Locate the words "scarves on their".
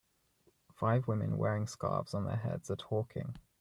1.67-2.35